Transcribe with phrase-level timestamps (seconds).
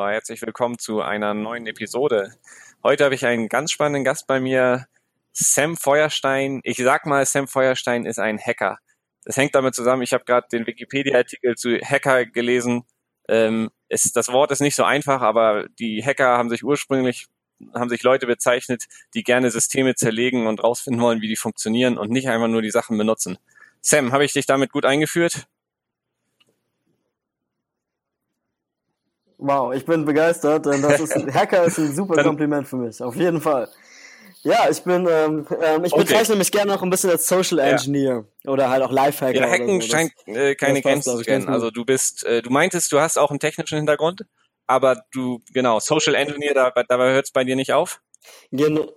[0.00, 2.32] Herzlich willkommen zu einer neuen Episode.
[2.84, 4.86] Heute habe ich einen ganz spannenden Gast bei mir,
[5.32, 6.60] Sam Feuerstein.
[6.62, 8.78] Ich sag mal, Sam Feuerstein ist ein Hacker.
[9.24, 12.84] Das hängt damit zusammen, ich habe gerade den Wikipedia-Artikel zu Hacker gelesen.
[13.28, 17.26] Ähm, ist, das Wort ist nicht so einfach, aber die Hacker haben sich ursprünglich,
[17.74, 18.84] haben sich Leute bezeichnet,
[19.14, 22.70] die gerne Systeme zerlegen und rausfinden wollen, wie die funktionieren und nicht einfach nur die
[22.70, 23.36] Sachen benutzen.
[23.80, 25.48] Sam, habe ich dich damit gut eingeführt?
[29.38, 30.66] Wow, ich bin begeistert.
[30.66, 33.68] Das ist, Hacker ist ein super Kompliment für mich, auf jeden Fall.
[34.42, 36.02] Ja, ich bin, ähm, ähm, ich okay.
[36.04, 38.50] bezeichne mich gerne noch ein bisschen als Social Engineer ja.
[38.50, 39.40] oder halt auch Lifehacker.
[39.40, 39.88] Ja, Hacken so.
[39.88, 41.48] scheint äh, keine Grenzen zu kennen.
[41.48, 44.22] Also du bist, äh, du meintest, du hast auch einen technischen Hintergrund,
[44.66, 48.00] aber du, genau, Social Engineer, da, dabei hört es bei dir nicht auf?
[48.52, 48.88] Genau,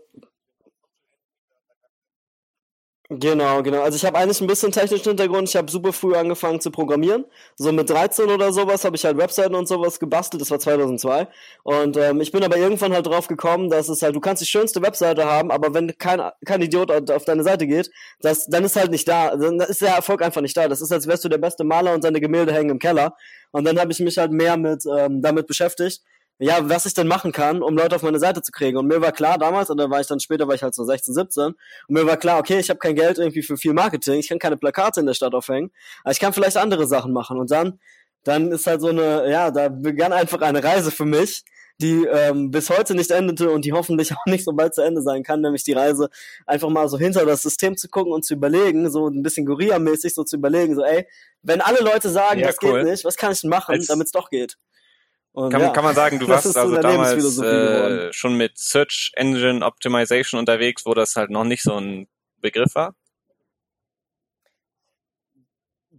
[3.13, 3.81] Genau, genau.
[3.81, 5.49] Also ich habe eigentlich ein bisschen technischen Hintergrund.
[5.49, 7.25] Ich habe super früh angefangen zu programmieren.
[7.57, 10.39] So mit 13 oder sowas habe ich halt Webseiten und sowas gebastelt.
[10.39, 11.27] Das war 2002.
[11.63, 14.45] Und ähm, ich bin aber irgendwann halt drauf gekommen, dass es halt, du kannst die
[14.45, 18.77] schönste Webseite haben, aber wenn kein, kein Idiot auf deine Seite geht, das, dann ist
[18.77, 19.35] halt nicht da.
[19.35, 20.69] Dann ist der Erfolg einfach nicht da.
[20.69, 23.17] Das ist, als wärst du der beste Maler und seine Gemälde hängen im Keller.
[23.51, 26.01] Und dann habe ich mich halt mehr mit ähm, damit beschäftigt
[26.41, 28.75] ja, was ich denn machen kann, um Leute auf meine Seite zu kriegen.
[28.75, 30.83] Und mir war klar damals, und dann war ich dann später, war ich halt so
[30.83, 31.55] 16, 17, und
[31.87, 34.57] mir war klar, okay, ich habe kein Geld irgendwie für viel Marketing, ich kann keine
[34.57, 35.71] Plakate in der Stadt aufhängen,
[36.03, 37.37] aber ich kann vielleicht andere Sachen machen.
[37.37, 37.79] Und dann,
[38.23, 41.43] dann ist halt so eine, ja, da begann einfach eine Reise für mich,
[41.79, 45.03] die ähm, bis heute nicht endete und die hoffentlich auch nicht so bald zu Ende
[45.03, 46.09] sein kann, nämlich die Reise
[46.47, 50.15] einfach mal so hinter das System zu gucken und zu überlegen, so ein bisschen Gorilla-mäßig
[50.15, 51.07] so zu überlegen, so ey,
[51.43, 52.79] wenn alle Leute sagen, ja, das cool.
[52.79, 54.57] geht nicht, was kann ich denn machen, damit es doch geht?
[55.33, 59.65] Und kann, ja, kann man sagen, du warst also damals äh, schon mit Search Engine
[59.65, 62.07] Optimization unterwegs, wo das halt noch nicht so ein
[62.41, 62.95] Begriff war?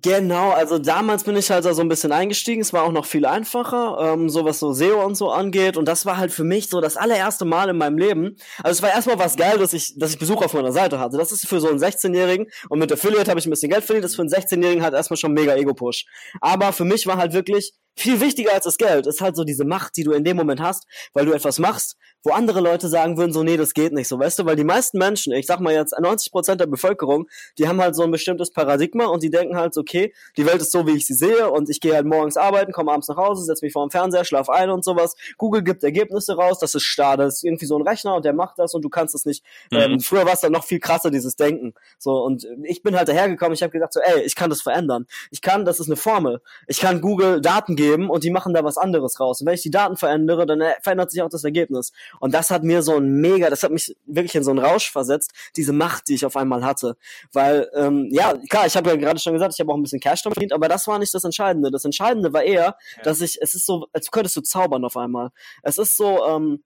[0.04, 2.60] Genau, also damals bin ich halt da so ein bisschen eingestiegen.
[2.60, 5.76] Es war auch noch viel einfacher, ähm, so was so SEO und so angeht.
[5.76, 8.36] Und das war halt für mich so das allererste Mal in meinem Leben.
[8.64, 11.18] Also es war erstmal was geil, dass ich, dass ich Besuch auf meiner Seite hatte.
[11.18, 14.02] Das ist für so einen 16-Jährigen und mit Affiliate habe ich ein bisschen Geld verdient.
[14.04, 16.06] Das ist für einen 16-Jährigen halt erstmal schon mega Ego-Push.
[16.40, 19.64] Aber für mich war halt wirklich viel wichtiger als das Geld ist halt so diese
[19.64, 23.16] Macht, die du in dem Moment hast, weil du etwas machst, wo andere Leute sagen
[23.16, 25.60] würden, so, nee, das geht nicht, so, weißt du, weil die meisten Menschen, ich sag
[25.60, 29.30] mal jetzt 90 Prozent der Bevölkerung, die haben halt so ein bestimmtes Paradigma und die
[29.30, 32.06] denken halt, okay, die Welt ist so, wie ich sie sehe und ich gehe halt
[32.06, 35.14] morgens arbeiten, komme abends nach Hause, setze mich vor dem Fernseher, schlaf ein und sowas.
[35.36, 38.32] Google gibt Ergebnisse raus, das ist starr, das ist irgendwie so ein Rechner und der
[38.32, 39.44] macht das und du kannst es nicht.
[39.70, 39.78] Mhm.
[39.78, 41.74] Ähm, früher war es dann noch viel krasser, dieses Denken.
[41.98, 45.06] So, und ich bin halt dahergekommen, ich habe gesagt so, ey, ich kann das verändern.
[45.30, 46.40] Ich kann, das ist eine Formel.
[46.68, 49.40] Ich kann Google Daten geben und die machen da was anderes raus.
[49.40, 51.92] Und wenn ich die Daten verändere, dann verändert sich auch das Ergebnis.
[52.20, 54.90] Und das hat mir so ein mega, das hat mich wirklich in so einen Rausch
[54.90, 56.96] versetzt, diese Macht, die ich auf einmal hatte.
[57.32, 60.00] Weil, ähm, ja, klar, ich habe ja gerade schon gesagt, ich habe auch ein bisschen
[60.00, 61.70] Cash damit verdient, aber das war nicht das Entscheidende.
[61.70, 63.02] Das Entscheidende war eher, ja.
[63.02, 65.30] dass ich, es ist so, als könntest du zaubern auf einmal.
[65.62, 66.62] Es ist so, ähm,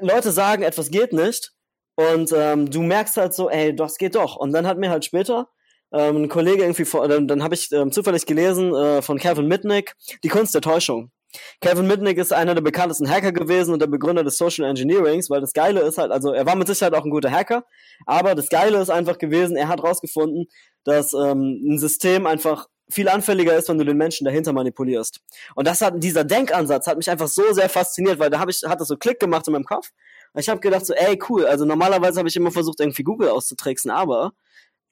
[0.00, 1.52] Leute sagen, etwas geht nicht.
[1.96, 4.36] Und ähm, du merkst halt so, ey, das geht doch.
[4.36, 5.48] Und dann hat mir halt später
[5.94, 9.46] ähm, ein Kollege irgendwie, vor, dann, dann habe ich ähm, zufällig gelesen äh, von Kevin
[9.46, 11.10] Mitnick, Die Kunst der Täuschung.
[11.60, 15.40] Kevin Mitnick ist einer der bekanntesten Hacker gewesen und der Begründer des Social Engineerings, weil
[15.40, 17.64] das Geile ist halt, also er war mit Sicherheit auch ein guter Hacker,
[18.06, 20.46] aber das Geile ist einfach gewesen, er hat rausgefunden,
[20.84, 25.20] dass ähm, ein System einfach viel anfälliger ist, wenn du den Menschen dahinter manipulierst.
[25.54, 28.62] Und das hat dieser Denkansatz hat mich einfach so sehr fasziniert, weil da habe ich
[28.66, 29.90] hat das so Klick gemacht in meinem Kopf.
[30.32, 33.30] Und ich habe gedacht so, ey cool, also normalerweise habe ich immer versucht irgendwie Google
[33.30, 34.32] auszutricksen, aber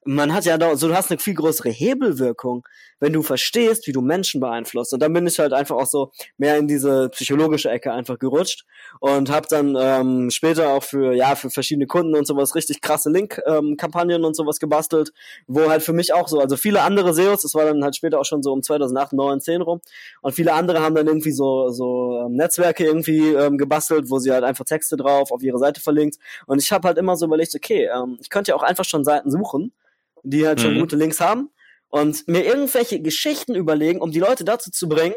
[0.04, 2.66] man hat ja da, so du hast eine viel größere Hebelwirkung,
[2.98, 4.92] wenn du verstehst, wie du Menschen beeinflusst.
[4.92, 8.64] Und dann bin ich halt einfach auch so mehr in diese psychologische Ecke einfach gerutscht
[9.00, 13.10] und habe dann ähm, später auch für ja für verschiedene Kunden und sowas richtig krasse
[13.10, 15.12] Link-Kampagnen ähm, und sowas gebastelt,
[15.46, 18.20] wo halt für mich auch so, also viele andere SEOs, das war dann halt später
[18.20, 19.80] auch schon so um 2008, 9, 10 rum,
[20.20, 24.32] und viele andere haben dann irgendwie so so ähm, Netzwerke irgendwie ähm, gebastelt, wo sie
[24.32, 26.16] halt einfach Texte drauf auf ihre Seite verlinkt.
[26.46, 29.04] Und ich habe halt immer so überlegt, okay, ähm, ich könnte ja auch einfach schon
[29.04, 29.72] Seiten suchen
[30.22, 30.80] die halt schon mhm.
[30.80, 31.50] gute Links haben
[31.88, 35.14] und mir irgendwelche Geschichten überlegen, um die Leute dazu zu bringen,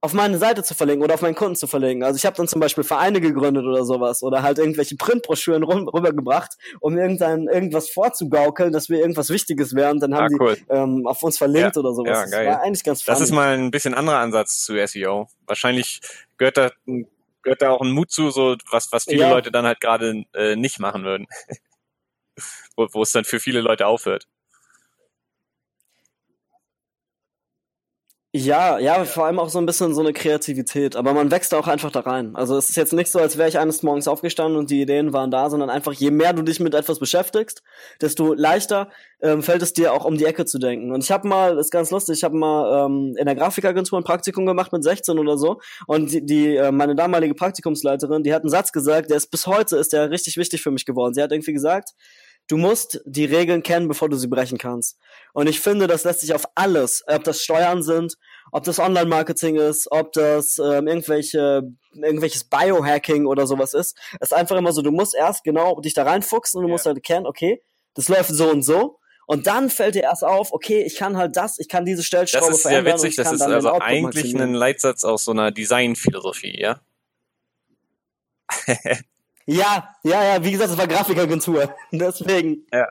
[0.00, 2.04] auf meine Seite zu verlinken oder auf meinen Kunden zu verlinken.
[2.04, 6.56] Also ich habe dann zum Beispiel Vereine gegründet oder sowas oder halt irgendwelche Printbroschüren rübergebracht,
[6.80, 9.98] um irgendein irgendwas vorzugaukeln, dass wir irgendwas Wichtiges wären.
[9.98, 10.56] Dann haben ah, cool.
[10.56, 12.30] die ähm, auf uns verlinkt ja, oder sowas.
[12.30, 12.46] Ja, geil.
[12.46, 13.18] Das war eigentlich ganz funny.
[13.18, 15.28] Das ist mal ein bisschen anderer Ansatz zu SEO.
[15.46, 16.00] Wahrscheinlich
[16.36, 16.70] gehört da
[17.42, 19.30] gehört da auch ein Mut zu, so was was viele ja.
[19.30, 21.26] Leute dann halt gerade äh, nicht machen würden,
[22.76, 24.28] wo, wo es dann für viele Leute aufhört.
[28.38, 30.94] Ja, ja, vor allem auch so ein bisschen so eine Kreativität.
[30.94, 32.36] Aber man wächst auch einfach da rein.
[32.36, 35.12] Also es ist jetzt nicht so, als wäre ich eines Morgens aufgestanden und die Ideen
[35.12, 37.64] waren da, sondern einfach, je mehr du dich mit etwas beschäftigst,
[38.00, 38.90] desto leichter
[39.20, 40.92] ähm, fällt es dir auch um die Ecke zu denken.
[40.92, 44.04] Und ich habe mal, ist ganz lustig, ich habe mal ähm, in der Grafikagentur ein
[44.04, 45.60] Praktikum gemacht mit 16 oder so.
[45.88, 49.48] Und die, die äh, meine damalige Praktikumsleiterin, die hat einen Satz gesagt, der ist bis
[49.48, 51.12] heute ist der richtig wichtig für mich geworden.
[51.12, 51.94] Sie hat irgendwie gesagt,
[52.48, 54.98] du musst die Regeln kennen, bevor du sie brechen kannst.
[55.32, 58.16] Und ich finde, das lässt sich auf alles, ob das Steuern sind,
[58.50, 61.62] ob das Online-Marketing ist, ob das ähm, irgendwelche,
[61.92, 63.96] irgendwelches Biohacking oder sowas ist.
[64.20, 66.72] Es ist einfach immer so, du musst erst genau dich da reinfuchsen und du ja.
[66.72, 67.62] musst halt kennen, okay,
[67.94, 68.98] das läuft so und so.
[69.26, 72.54] Und dann fällt dir erst auf, okay, ich kann halt das, ich kann diese Stellschraube
[72.54, 72.84] verändern.
[72.86, 76.80] Das ist sehr witzig, das ist also eigentlich ein Leitsatz aus so einer Designphilosophie, ja?
[79.50, 81.74] Ja, ja, ja, wie gesagt, es war Grafikagentur.
[81.90, 82.66] Deswegen.
[82.70, 82.86] Ja.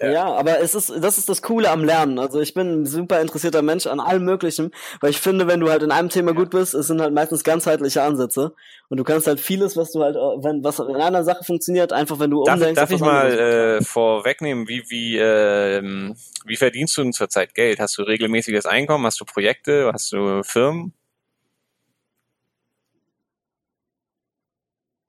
[0.00, 0.10] Ja.
[0.12, 0.24] ja.
[0.26, 2.20] aber es ist, das ist das Coole am Lernen.
[2.20, 4.70] Also ich bin ein super interessierter Mensch an allem Möglichen,
[5.00, 7.42] weil ich finde, wenn du halt in einem Thema gut bist, es sind halt meistens
[7.42, 8.54] ganzheitliche Ansätze
[8.88, 12.20] und du kannst halt vieles, was du halt, wenn was in einer Sache funktioniert, einfach
[12.20, 12.80] wenn du darf, umdenkst.
[12.80, 16.14] Darf ich mal äh, vorwegnehmen, wie wie äh,
[16.44, 17.80] wie verdienst du denn zurzeit Geld?
[17.80, 19.06] Hast du regelmäßiges Einkommen?
[19.06, 19.90] Hast du Projekte?
[19.92, 20.92] Hast du Firmen?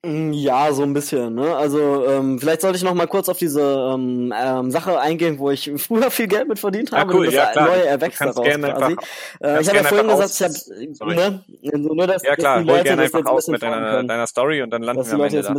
[0.05, 1.35] Ja, so ein bisschen.
[1.35, 1.55] Ne?
[1.57, 5.51] Also ähm, vielleicht sollte ich noch mal kurz auf diese ähm, ähm, Sache eingehen, wo
[5.51, 7.11] ich früher viel Geld mit verdient habe.
[7.11, 7.67] Ja, cool, und das ja, klar.
[7.67, 8.95] neue erwächst daraus gerne quasi.
[9.41, 11.43] Äh, ich habe ja vorhin gesagt, ich habe ne,
[11.77, 14.27] nur dass, ja klar, dass die Leute gerne das einfach ein aus mit deiner, deiner
[14.27, 15.55] Story und dann landen wir am Ende da.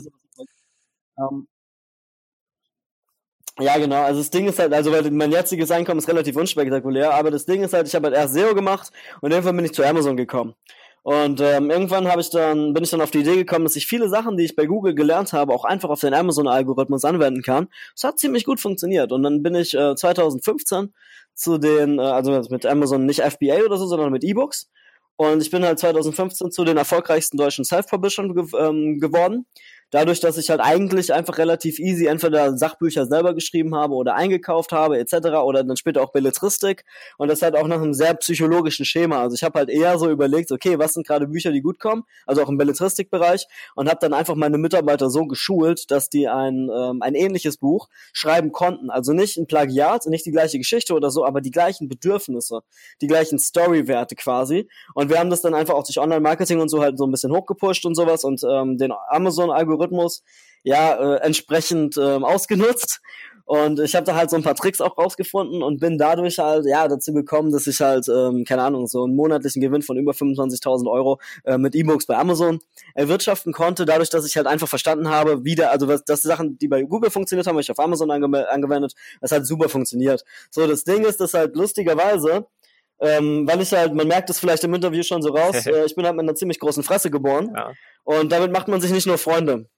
[1.19, 1.47] Ähm,
[3.59, 4.03] ja, genau.
[4.03, 7.63] Also das Ding ist halt, also mein jetziges Einkommen ist relativ unspektakulär, aber das Ding
[7.63, 8.91] ist halt, ich habe halt erst SEO gemacht
[9.21, 10.55] und irgendwann bin ich zu Amazon gekommen.
[11.03, 13.87] Und ähm, irgendwann habe ich dann, bin ich dann auf die Idee gekommen, dass ich
[13.87, 17.69] viele Sachen, die ich bei Google gelernt habe, auch einfach auf den Amazon-Algorithmus anwenden kann.
[17.95, 19.11] Das hat ziemlich gut funktioniert.
[19.13, 20.93] Und dann bin ich äh, 2015
[21.35, 24.69] zu den, äh, also mit Amazon nicht FBA oder so, sondern mit E-Books.
[25.17, 29.47] Und ich bin halt 2015 zu den erfolgreichsten deutschen Self-Publishern ge ähm, geworden
[29.91, 34.73] dadurch, dass ich halt eigentlich einfach relativ easy entweder Sachbücher selber geschrieben habe oder eingekauft
[34.73, 35.15] habe etc.
[35.45, 36.85] oder dann später auch Belletristik
[37.19, 39.21] und das halt auch nach einem sehr psychologischen Schema.
[39.21, 42.05] Also ich habe halt eher so überlegt, okay, was sind gerade Bücher, die gut kommen,
[42.27, 46.71] also auch im Belletristikbereich und habe dann einfach meine Mitarbeiter so geschult, dass die ein,
[46.75, 48.91] ähm, ein ähnliches Buch schreiben konnten.
[48.91, 52.61] Also nicht ein Plagiat, nicht die gleiche Geschichte oder so, aber die gleichen Bedürfnisse,
[53.01, 54.69] die gleichen Storywerte quasi.
[54.95, 57.33] Und wir haben das dann einfach auch durch Online-Marketing und so halt so ein bisschen
[57.33, 60.23] hochgepusht und sowas und ähm, den Amazon-Algorithmus Algorithmus
[60.63, 63.01] ja äh, entsprechend äh, ausgenutzt.
[63.47, 66.67] Und ich habe da halt so ein paar Tricks auch rausgefunden und bin dadurch halt
[66.67, 70.13] ja dazu gekommen, dass ich halt ähm, keine Ahnung so einen monatlichen Gewinn von über
[70.13, 72.61] 25.000 Euro äh, mit E-Books bei Amazon
[72.95, 76.59] erwirtschaften konnte, dadurch, dass ich halt einfach verstanden habe, wie der, also was, das Sachen,
[76.59, 80.25] die bei Google funktioniert haben, habe ich auf Amazon ange angewendet, das hat super funktioniert.
[80.51, 82.47] So das Ding ist, dass halt lustigerweise
[83.01, 85.95] ähm, weil ich halt, man merkt es vielleicht im Interview schon so raus, äh, ich
[85.95, 87.53] bin halt mit einer ziemlich großen Fresse geboren.
[87.57, 87.73] Ja.
[88.05, 89.69] Und damit macht man sich nicht nur Freunde.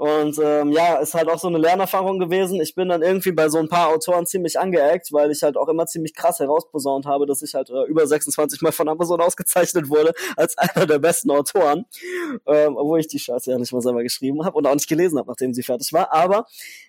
[0.00, 2.58] Und ähm, ja, ist halt auch so eine Lernerfahrung gewesen.
[2.62, 5.68] Ich bin dann irgendwie bei so ein paar Autoren ziemlich angeeckt, weil ich halt auch
[5.68, 9.90] immer ziemlich krass herausposaunt habe, dass ich halt äh, über 26 Mal von Amazon ausgezeichnet
[9.90, 11.84] wurde als einer der besten Autoren.
[12.46, 15.18] Ähm, obwohl ich die Scheiße ja nicht mal selber geschrieben habe und auch nicht gelesen
[15.18, 16.10] habe, nachdem sie fertig war.
[16.14, 16.46] Aber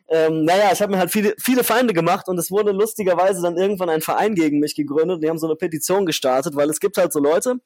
[0.08, 3.58] ähm, naja, ich habe mir halt viele, viele Feinde gemacht und es wurde lustigerweise dann
[3.58, 5.22] irgendwann ein Verein gegen mich gegründet.
[5.22, 7.58] Die haben so eine Petition gestartet, weil es gibt halt so Leute,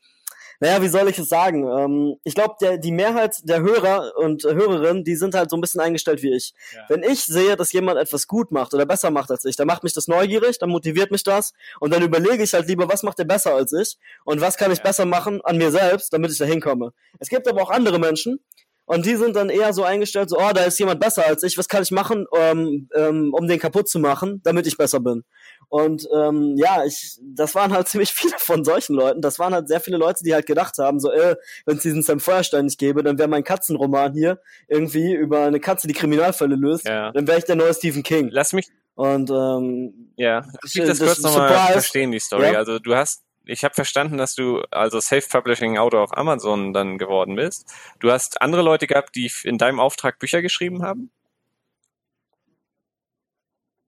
[0.59, 1.67] naja, wie soll ich es sagen?
[1.67, 5.81] Ähm, ich glaube, die Mehrheit der Hörer und Hörerinnen, die sind halt so ein bisschen
[5.81, 6.53] eingestellt wie ich.
[6.73, 6.85] Ja.
[6.89, 9.83] Wenn ich sehe, dass jemand etwas gut macht oder besser macht als ich, dann macht
[9.83, 13.19] mich das neugierig, dann motiviert mich das und dann überlege ich halt lieber, was macht
[13.19, 14.83] der besser als ich und was kann ich ja.
[14.83, 16.93] besser machen an mir selbst, damit ich da hinkomme.
[17.19, 18.39] Es gibt aber auch andere Menschen,
[18.85, 21.57] und die sind dann eher so eingestellt, so, oh, da ist jemand besser als ich,
[21.57, 25.23] was kann ich machen, um, ähm, um den kaputt zu machen, damit ich besser bin.
[25.69, 29.21] Und ähm, ja, ich, das waren halt ziemlich viele von solchen Leuten.
[29.21, 32.03] Das waren halt sehr viele Leute, die halt gedacht haben, so, äh, wenn es diesen
[32.03, 36.55] Sam Feuerstein nicht gäbe, dann wäre mein Katzenroman hier irgendwie über eine Katze, die Kriminalfälle
[36.55, 37.11] löst, ja.
[37.11, 38.29] dann wäre ich der neue Stephen King.
[38.31, 38.67] Lass mich.
[38.93, 42.53] Und ähm, ja, ich das, das kurz nochmal verstehen, die Story.
[42.53, 42.59] Ja?
[42.59, 47.35] Also du hast ich habe verstanden, dass du also Self-Publishing Autor auf Amazon dann geworden
[47.35, 47.71] bist.
[47.99, 51.11] Du hast andere Leute gehabt, die in deinem Auftrag Bücher geschrieben haben?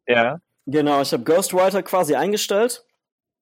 [0.08, 0.40] Ja.
[0.66, 2.86] Genau, ich habe Ghostwriter quasi eingestellt.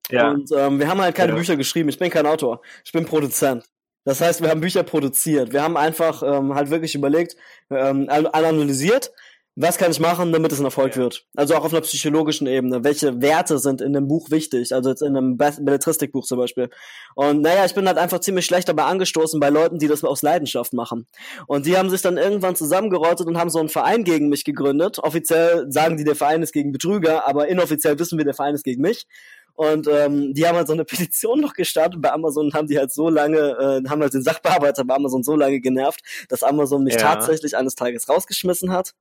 [0.09, 0.29] Ja.
[0.29, 1.37] Und ähm, wir haben halt keine ja.
[1.37, 1.89] Bücher geschrieben.
[1.89, 2.61] Ich bin kein Autor.
[2.83, 3.65] Ich bin Produzent.
[4.03, 5.51] Das heißt, wir haben Bücher produziert.
[5.51, 7.35] Wir haben einfach ähm, halt wirklich überlegt,
[7.71, 9.11] ähm, analysiert,
[9.57, 11.03] was kann ich machen, damit es ein Erfolg ja.
[11.03, 11.25] wird?
[11.35, 12.83] Also auch auf einer psychologischen Ebene.
[12.83, 14.73] Welche Werte sind in dem Buch wichtig?
[14.73, 16.69] Also jetzt in einem Belletristikbuch zum Beispiel.
[17.15, 20.21] Und naja, ich bin halt einfach ziemlich schlecht dabei angestoßen bei Leuten, die das aus
[20.21, 21.07] Leidenschaft machen.
[21.47, 24.99] Und die haben sich dann irgendwann zusammengerottet und haben so einen Verein gegen mich gegründet.
[24.99, 28.63] Offiziell sagen die, der Verein ist gegen Betrüger, aber inoffiziell wissen wir, der Verein ist
[28.63, 29.07] gegen mich.
[29.53, 32.01] Und ähm, die haben halt so eine Petition noch gestartet.
[32.01, 35.37] Bei Amazon haben die halt so lange, äh, haben halt den Sachbearbeiter bei Amazon so
[35.37, 36.99] lange genervt, dass Amazon mich ja.
[36.99, 38.93] tatsächlich eines Tages rausgeschmissen hat.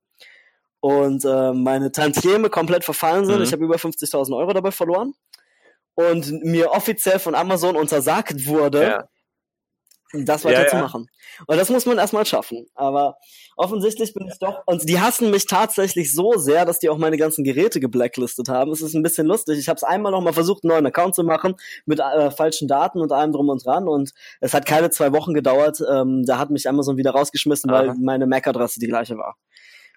[0.85, 3.37] Und äh, meine Tantieme komplett verfallen sind.
[3.37, 3.43] Mhm.
[3.43, 5.15] Ich habe über 50.000 Euro dabei verloren.
[5.95, 9.07] Und mir offiziell von Amazon untersagt wurde, ja
[10.23, 11.09] das weiterzumachen.
[11.09, 11.45] Ja, ja.
[11.47, 12.67] Und das muss man erstmal schaffen.
[12.75, 13.17] Aber
[13.57, 17.17] offensichtlich bin ich doch, und die hassen mich tatsächlich so sehr, dass die auch meine
[17.17, 18.71] ganzen Geräte geblacklistet haben.
[18.71, 19.59] Es ist ein bisschen lustig.
[19.59, 22.67] Ich habe es einmal noch mal versucht, einen neuen Account zu machen mit äh, falschen
[22.67, 23.87] Daten und allem drum und dran.
[23.87, 25.81] Und es hat keine zwei Wochen gedauert.
[25.91, 27.79] Ähm, da hat mich Amazon wieder rausgeschmissen, Aha.
[27.79, 29.35] weil meine MAC-Adresse die gleiche war.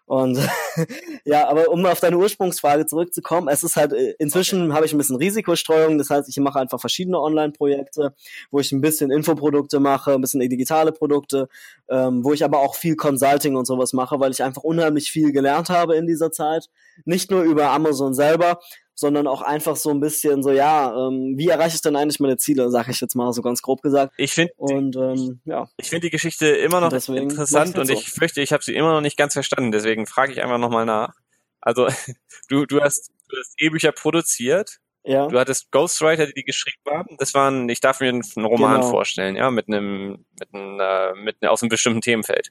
[0.09, 0.39] Und
[1.25, 4.73] ja, aber um auf deine Ursprungsfrage zurückzukommen, es ist halt, äh, inzwischen okay.
[4.73, 8.15] habe ich ein bisschen Risikostreuung, das heißt, ich mache einfach verschiedene Online-Projekte,
[8.51, 11.49] wo ich ein bisschen Infoprodukte mache, ein bisschen digitale Produkte,
[11.91, 15.31] ähm, wo ich aber auch viel Consulting und sowas mache, weil ich einfach unheimlich viel
[15.31, 16.71] gelernt habe in dieser Zeit.
[17.05, 18.61] Nicht nur über Amazon selber,
[18.99, 22.37] sondern auch einfach so ein bisschen so, ja, ähm, wie erreiche ich denn eigentlich meine
[22.37, 24.13] Ziele, sage ich jetzt mal so ganz grob gesagt.
[24.17, 25.69] Ich finde und ähm, ja.
[25.77, 27.93] Ich finde die Geschichte immer noch interessant und so.
[27.93, 30.85] ich fürchte, ich habe sie immer noch nicht ganz verstanden, deswegen frage ich einfach nochmal
[30.85, 31.15] nach.
[31.61, 31.87] Also
[32.49, 34.79] du, du hast, du hast E-Bücher produziert.
[35.05, 35.29] Ja.
[35.29, 37.17] Du hattest Ghostwriter, die die geschrieben haben.
[37.19, 38.91] Das waren, ich darf mir einen Roman genau.
[38.91, 42.51] vorstellen, ja, mit einem, mit einem, äh, mit einem, aus einem bestimmten Themenfeld.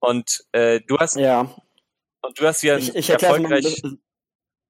[0.00, 1.48] Und äh, du hast, ja.
[2.22, 3.82] Und du hast ja ich, ich erfolgreich.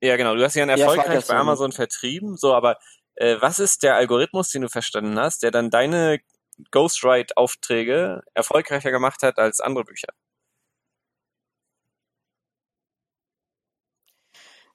[0.00, 0.34] Ja, genau.
[0.34, 2.36] Du hast ja erfolgreich ja, bei Amazon vertrieben.
[2.36, 2.78] So, aber
[3.14, 6.20] äh, was ist der Algorithmus, den du verstanden hast, der dann deine
[6.70, 10.08] Ghostwrite-Aufträge erfolgreicher gemacht hat als andere Bücher?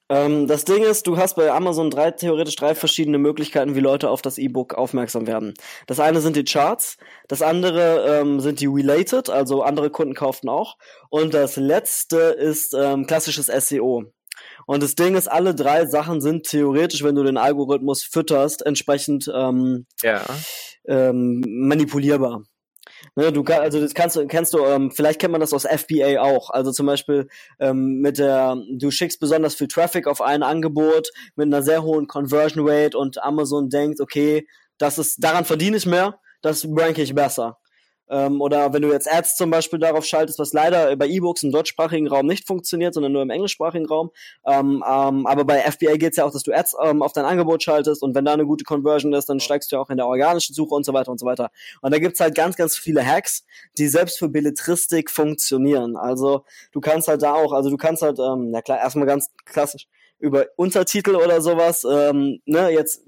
[0.09, 4.09] Ähm, das Ding ist, du hast bei Amazon drei, theoretisch drei verschiedene Möglichkeiten, wie Leute
[4.09, 5.53] auf das E-Book aufmerksam werden.
[5.85, 6.97] Das eine sind die Charts,
[7.27, 10.77] das andere ähm, sind die Related, also andere Kunden kauften auch.
[11.09, 14.05] Und das letzte ist ähm, klassisches SEO.
[14.65, 19.29] Und das Ding ist, alle drei Sachen sind theoretisch, wenn du den Algorithmus fütterst, entsprechend
[19.33, 20.23] ähm, ja.
[20.87, 22.43] ähm, manipulierbar.
[23.15, 26.19] Ne, du also das kannst du, kennst du, ähm, vielleicht kennt man das aus FBA
[26.19, 26.49] auch.
[26.49, 27.27] Also zum Beispiel
[27.59, 32.07] ähm, mit der, du schickst besonders viel Traffic auf ein Angebot mit einer sehr hohen
[32.07, 37.15] Conversion Rate und Amazon denkt, okay, das ist, daran verdiene ich mehr, das ranke ich
[37.15, 37.57] besser.
[38.09, 41.51] Ähm, oder wenn du jetzt Ads zum Beispiel darauf schaltest, was leider bei E-Books im
[41.51, 44.11] deutschsprachigen Raum nicht funktioniert, sondern nur im englischsprachigen Raum.
[44.45, 47.25] Ähm, ähm, aber bei FBA geht es ja auch, dass du Ads ähm, auf dein
[47.25, 49.97] Angebot schaltest und wenn da eine gute Conversion ist, dann steigst du ja auch in
[49.97, 51.51] der organischen Suche und so weiter und so weiter.
[51.81, 53.45] Und da gibt's halt ganz, ganz viele Hacks,
[53.77, 55.95] die selbst für Belletristik funktionieren.
[55.95, 59.29] Also du kannst halt da auch, also du kannst halt, ähm, na klar, erstmal ganz
[59.45, 59.87] klassisch,
[60.19, 63.03] über Untertitel oder sowas, ähm, ne, jetzt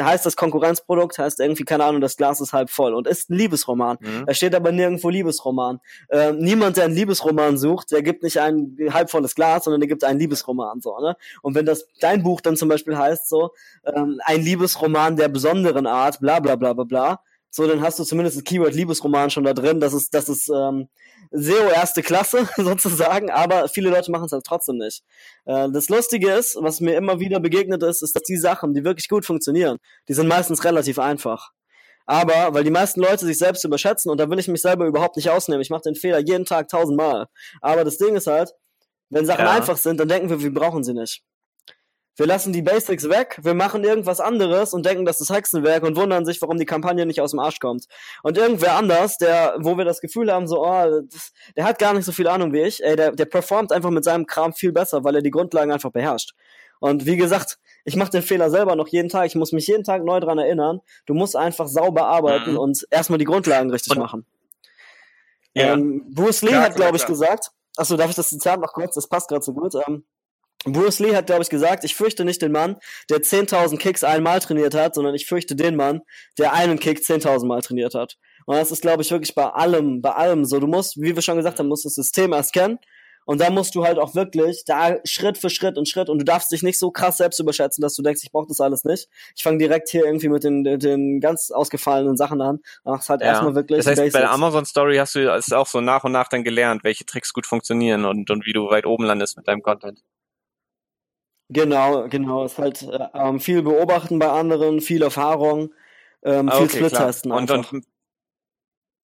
[0.00, 3.36] heißt das Konkurrenzprodukt, heißt irgendwie, keine Ahnung, das Glas ist halb voll und ist ein
[3.36, 3.98] Liebesroman.
[4.00, 4.26] Mhm.
[4.26, 5.80] Da steht aber nirgendwo Liebesroman.
[6.10, 9.88] Ähm, niemand, der einen Liebesroman sucht, der gibt nicht ein halb volles Glas, sondern der
[9.88, 11.16] gibt einen Liebesroman, so, ne?
[11.42, 13.50] Und wenn das dein Buch dann zum Beispiel heißt, so,
[13.84, 17.20] ähm, ein Liebesroman der besonderen Art, bla bla bla bla bla,
[17.54, 19.78] so, dann hast du zumindest das Keyword Liebesroman schon da drin.
[19.78, 20.88] Das ist, das ist ähm,
[21.32, 25.02] SEO erste Klasse sozusagen, aber viele Leute machen es halt trotzdem nicht.
[25.44, 28.84] Äh, das Lustige ist, was mir immer wieder begegnet ist, ist, dass die Sachen, die
[28.84, 31.50] wirklich gut funktionieren, die sind meistens relativ einfach.
[32.06, 35.16] Aber weil die meisten Leute sich selbst überschätzen und da will ich mich selber überhaupt
[35.16, 35.62] nicht ausnehmen.
[35.62, 37.26] Ich mache den Fehler jeden Tag tausendmal.
[37.60, 38.52] Aber das Ding ist halt,
[39.08, 39.52] wenn Sachen ja.
[39.52, 41.22] einfach sind, dann denken wir, wir brauchen sie nicht.
[42.16, 45.96] Wir lassen die Basics weg, wir machen irgendwas anderes und denken, das ist Hexenwerk und
[45.96, 47.86] wundern sich, warum die Kampagne nicht aus dem Arsch kommt.
[48.22, 51.94] Und irgendwer anders, der, wo wir das Gefühl haben, so, oh, das, der hat gar
[51.94, 54.72] nicht so viel Ahnung wie ich, ey, der, der performt einfach mit seinem Kram viel
[54.72, 56.34] besser, weil er die Grundlagen einfach beherrscht.
[56.80, 59.26] Und wie gesagt, ich mache den Fehler selber noch jeden Tag.
[59.26, 60.80] Ich muss mich jeden Tag neu dran erinnern.
[61.06, 62.58] Du musst einfach sauber arbeiten mhm.
[62.58, 64.26] und erstmal die Grundlagen richtig und, machen.
[65.54, 65.74] Ja.
[65.74, 68.94] Ähm, Bruce Lee ja, hat, glaube ich, gesagt, achso, darf ich das Zitat noch kurz?
[68.94, 69.74] Das passt gerade so gut.
[69.86, 70.04] Ähm,
[70.64, 72.76] Bruce Lee hat, glaube ich, gesagt, ich fürchte nicht den Mann,
[73.10, 76.02] der 10.000 Kicks einmal trainiert hat, sondern ich fürchte den Mann,
[76.38, 78.16] der einen Kick 10.000 Mal trainiert hat.
[78.46, 80.60] Und das ist, glaube ich, wirklich bei allem, bei allem so.
[80.60, 82.78] Du musst, wie wir schon gesagt haben, musst das System erst kennen.
[83.24, 86.24] Und da musst du halt auch wirklich da Schritt für Schritt und Schritt und du
[86.24, 89.08] darfst dich nicht so krass selbst überschätzen, dass du denkst, ich brauche das alles nicht.
[89.36, 92.58] Ich fange direkt hier irgendwie mit den, den ganz ausgefallenen Sachen an.
[92.84, 93.28] Mach's halt ja.
[93.28, 93.78] erstmal wirklich.
[93.78, 94.14] Das heißt, Basics.
[94.14, 97.06] bei der Amazon Story hast du es auch so nach und nach dann gelernt, welche
[97.06, 100.02] Tricks gut funktionieren und, und wie du weit oben landest mit deinem Content.
[101.52, 102.44] Genau, genau.
[102.44, 105.72] Es ist halt äh, ähm, viel beobachten bei anderen, viel Erfahrung,
[106.22, 107.32] ähm, ah, viel okay, Split-Testen.
[107.32, 107.86] Und, und, und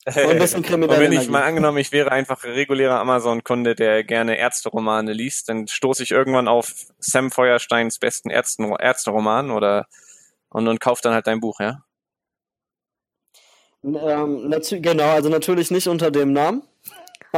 [0.07, 0.97] ein bisschen kriminell.
[0.97, 5.67] Und wenn ich mal angenommen, ich wäre einfach regulärer Amazon-Kunde, der gerne Ärzteromane liest, dann
[5.67, 9.87] stoße ich irgendwann auf Sam Feuersteins besten Ärzten, Ärzteroman oder
[10.49, 11.83] und, und kaufe dann halt dein Buch, ja?
[13.85, 16.63] Ähm, genau, also natürlich nicht unter dem Namen.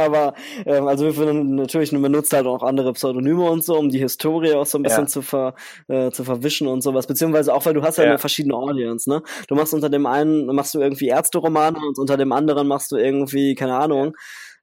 [0.01, 0.33] Aber
[0.65, 4.53] ähm, also wir natürlich man benutzt halt auch andere Pseudonyme und so, um die Historie
[4.53, 5.07] auch so ein bisschen ja.
[5.07, 5.55] zu ver
[5.87, 8.09] äh, zu verwischen und sowas, beziehungsweise auch weil du hast ja, ja.
[8.11, 9.21] eine verschiedene Audience, ne?
[9.47, 12.97] Du machst unter dem einen machst du irgendwie Ärzte-Romane und unter dem anderen machst du
[12.97, 14.15] irgendwie keine Ahnung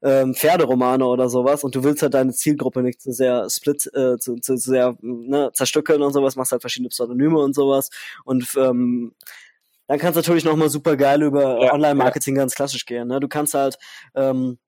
[0.02, 4.16] ähm, Pferderomane oder sowas und du willst halt deine Zielgruppe nicht zu sehr split, äh,
[4.18, 7.90] zu, zu sehr ne, zerstückeln und sowas, machst halt verschiedene Pseudonyme und sowas
[8.24, 9.14] und ähm,
[9.88, 12.42] dann kannst du natürlich nochmal super geil über ja, Online-Marketing ja.
[12.42, 13.08] ganz klassisch gehen.
[13.08, 13.20] Ne?
[13.20, 13.78] Du kannst halt
[14.14, 14.58] ähm,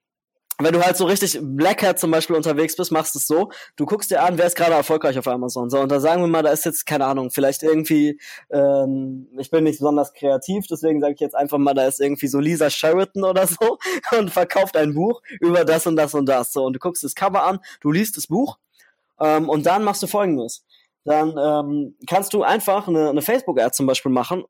[0.63, 3.51] wenn du halt so richtig Black Hat zum Beispiel unterwegs bist, machst du es so,
[3.77, 5.71] du guckst dir an, wer ist gerade erfolgreich auf Amazon.
[5.71, 9.51] So, und da sagen wir mal, da ist jetzt, keine Ahnung, vielleicht irgendwie, ähm, ich
[9.51, 12.71] bin nicht besonders kreativ, deswegen sage ich jetzt einfach mal, da ist irgendwie so Lisa
[12.71, 13.79] Sheraton oder so
[14.19, 16.53] und verkauft ein Buch über das und das und das.
[16.53, 18.59] So, und du guckst das Cover an, du liest das Buch
[19.21, 20.65] ähm, und dann machst du folgendes.
[21.05, 24.45] Dann ähm, kannst du einfach eine, eine Facebook-Ad zum Beispiel machen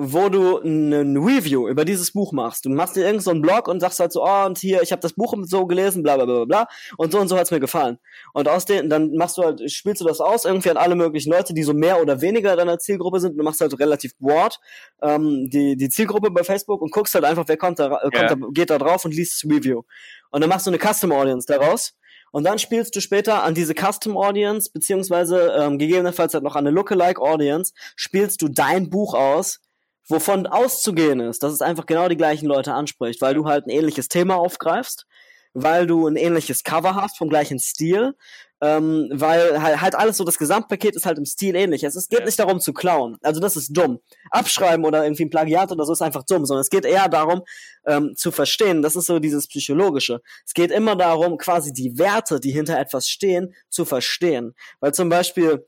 [0.00, 2.64] wo du ein Review über dieses Buch machst.
[2.64, 5.02] Du machst dir irgendeinen so Blog und sagst halt so, oh, und hier, ich habe
[5.02, 7.98] das Buch so gelesen, bla bla bla bla, und so und so hat's mir gefallen.
[8.32, 11.32] Und aus den, dann machst du halt, spielst du das aus irgendwie an alle möglichen
[11.32, 13.36] Leute, die so mehr oder weniger deiner Zielgruppe sind.
[13.36, 14.60] Du machst halt relativ broad
[15.02, 18.14] ähm, die, die Zielgruppe bei Facebook und guckst halt einfach, wer kommt da, äh, kommt
[18.14, 18.34] ja.
[18.36, 19.82] da, geht da drauf und liest das Review.
[20.30, 21.94] Und dann machst du eine Custom Audience daraus.
[22.30, 26.66] Und dann spielst du später an diese Custom Audience, beziehungsweise ähm, gegebenenfalls halt noch an
[26.66, 29.60] eine Lookalike Audience, spielst du dein Buch aus,
[30.08, 33.70] wovon auszugehen ist, dass es einfach genau die gleichen Leute anspricht, weil du halt ein
[33.70, 35.06] ähnliches Thema aufgreifst,
[35.54, 38.14] weil du ein ähnliches Cover hast vom gleichen Stil,
[38.60, 41.84] ähm, weil halt, halt alles so, das Gesamtpaket ist halt im Stil ähnlich.
[41.84, 42.24] Es, es geht ja.
[42.26, 43.16] nicht darum zu klauen.
[43.22, 44.00] Also das ist dumm.
[44.30, 47.42] Abschreiben oder irgendwie ein Plagiat oder so ist einfach dumm, sondern es geht eher darum,
[47.86, 48.82] ähm, zu verstehen.
[48.82, 50.20] Das ist so dieses Psychologische.
[50.44, 54.54] Es geht immer darum, quasi die Werte, die hinter etwas stehen, zu verstehen.
[54.80, 55.64] Weil zum Beispiel,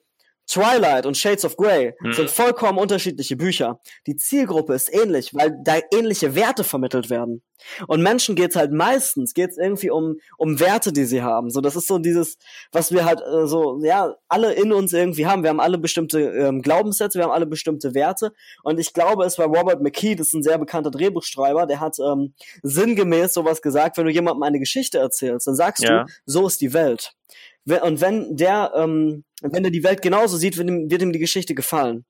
[0.51, 2.13] Twilight und Shades of Grey mhm.
[2.13, 3.81] sind vollkommen unterschiedliche Bücher.
[4.07, 7.43] Die Zielgruppe ist ähnlich, weil da ähnliche Werte vermittelt werden.
[7.87, 11.51] Und Menschen geht's halt meistens, geht's irgendwie um, um Werte, die sie haben.
[11.51, 12.37] So, das ist so dieses,
[12.73, 15.43] was wir halt äh, so, ja, alle in uns irgendwie haben.
[15.43, 18.33] Wir haben alle bestimmte ähm, Glaubenssätze, wir haben alle bestimmte Werte.
[18.63, 21.99] Und ich glaube, es war Robert McKee, das ist ein sehr bekannter Drehbuchschreiber, der hat
[22.01, 26.05] ähm, sinngemäß sowas gesagt, wenn du jemandem eine Geschichte erzählst, dann sagst ja.
[26.05, 27.15] du, so ist die Welt.
[27.83, 31.19] Und wenn der, ähm, wenn er die Welt genauso sieht, wird ihm, wird ihm die
[31.19, 32.05] Geschichte gefallen.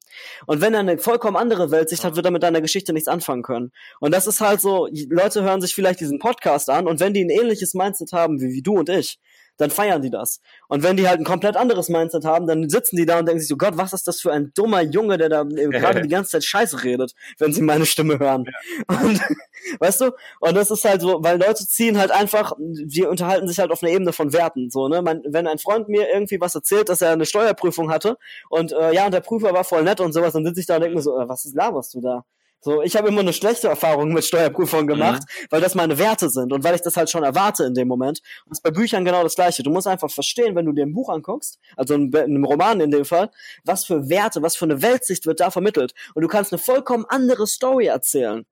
[0.47, 3.43] Und wenn er eine vollkommen andere Weltsicht hat, wird er mit deiner Geschichte nichts anfangen
[3.43, 3.73] können.
[4.00, 7.25] Und das ist halt so, Leute hören sich vielleicht diesen Podcast an und wenn die
[7.25, 9.18] ein ähnliches Mindset haben wie, wie du und ich,
[9.61, 10.40] dann feiern die das.
[10.68, 13.40] Und wenn die halt ein komplett anderes Mindset haben, dann sitzen die da und denken
[13.40, 16.33] sich so, Gott, was ist das für ein dummer Junge, der da gerade die ganze
[16.33, 18.44] Zeit Scheiße redet, wenn sie meine Stimme hören.
[18.90, 19.01] Ja.
[19.01, 19.20] Und,
[19.81, 20.12] weißt du?
[20.40, 23.83] Und das ist halt so, weil Leute ziehen halt einfach, die unterhalten sich halt auf
[23.83, 25.03] einer Ebene von Werten, so, ne?
[25.03, 28.16] Man, wenn ein Freund mir irgendwie was erzählt, dass er eine Steuerprüfung hatte
[28.49, 30.77] und äh, ja, und der Prüfer war voll nett und sowas, dann sitze ich da
[30.77, 32.25] und denke mir so, äh, was ist laberst du da?
[32.62, 35.46] So, ich habe immer eine schlechte Erfahrung mit Steuerprüfungen gemacht, mhm.
[35.49, 38.20] weil das meine Werte sind und weil ich das halt schon erwarte in dem Moment.
[38.44, 39.62] Und das ist bei Büchern genau das gleiche.
[39.62, 42.90] Du musst einfach verstehen, wenn du dir ein Buch anguckst, also in einem Roman in
[42.90, 43.31] dem Fall,
[43.64, 45.94] was für Werte, was für eine Weltsicht wird da vermittelt.
[46.14, 48.44] Und du kannst eine vollkommen andere Story erzählen.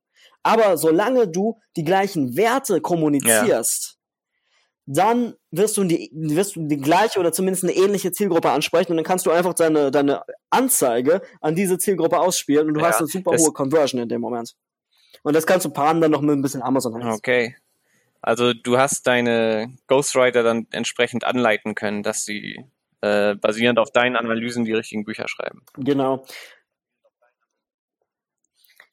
[0.43, 3.98] Aber solange du die gleichen Werte kommunizierst, ja
[4.91, 8.97] dann wirst du die, wirst du die gleiche oder zumindest eine ähnliche Zielgruppe ansprechen und
[8.97, 13.01] dann kannst du einfach deine, deine Anzeige an diese Zielgruppe ausspielen und du ja, hast
[13.01, 14.55] eine super hohe Conversion in dem Moment.
[15.23, 17.19] Und das kannst du paaren dann noch mit ein bisschen Amazon Ads.
[17.19, 17.55] Okay.
[18.23, 22.65] Also du hast deine Ghostwriter dann entsprechend anleiten können, dass sie
[23.03, 25.67] äh, basierend auf deinen Analysen die richtigen Bücher schreiben.
[25.77, 26.25] Genau.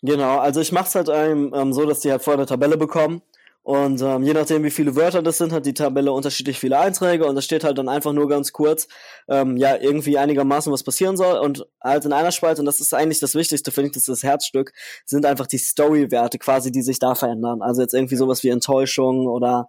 [0.01, 2.75] Genau, also ich mache es halt einem ähm, so, dass die halt vorher eine Tabelle
[2.75, 3.21] bekommen
[3.65, 7.25] und ähm, je nachdem, wie viele Wörter das sind, hat die Tabelle unterschiedlich viele Einträge
[7.25, 8.87] und da steht halt dann einfach nur ganz kurz,
[9.27, 11.39] ähm, ja, irgendwie einigermaßen was passieren soll.
[11.39, 14.21] Und halt in einer Spalte, und das ist eigentlich das Wichtigste, finde ich, das ist
[14.21, 14.71] das Herzstück,
[15.03, 17.63] sind einfach die Story-Werte quasi, die sich da verändern.
[17.63, 19.67] Also jetzt irgendwie sowas wie Enttäuschung oder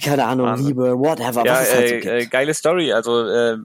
[0.00, 0.66] keine Ahnung, Wahnsinn.
[0.68, 1.44] Liebe, whatever.
[1.44, 2.92] Ja, was halt so äh, äh, geile Story.
[2.92, 3.56] Also äh,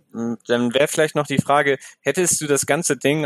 [0.47, 3.23] dann wäre vielleicht noch die Frage, hättest du das ganze Ding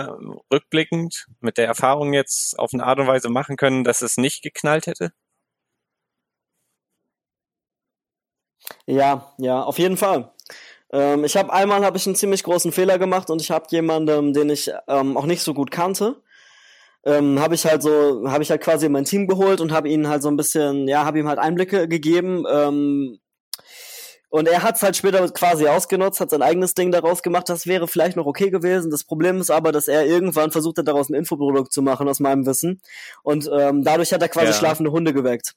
[0.52, 4.42] rückblickend mit der Erfahrung jetzt auf eine Art und Weise machen können, dass es nicht
[4.42, 5.14] geknallt hätte?
[8.86, 10.32] Ja, ja, auf jeden Fall.
[10.92, 14.34] Ähm, ich habe einmal habe ich einen ziemlich großen Fehler gemacht und ich habe jemanden,
[14.34, 16.22] den ich ähm, auch nicht so gut kannte,
[17.06, 20.08] ähm, habe ich halt so, habe ich halt quasi mein Team geholt und habe ihnen
[20.08, 22.46] halt so ein bisschen, ja, habe ihm halt Einblicke gegeben.
[22.52, 23.20] Ähm,
[24.30, 27.50] und er hat es halt später quasi ausgenutzt, hat sein eigenes Ding daraus gemacht.
[27.50, 28.90] Das wäre vielleicht noch okay gewesen.
[28.90, 32.22] Das Problem ist aber, dass er irgendwann versucht hat, daraus ein Infoprodukt zu machen, aus
[32.22, 32.82] meinem Wissen.
[33.24, 34.54] Und ähm, dadurch hat er quasi ja.
[34.54, 35.56] schlafende Hunde geweckt.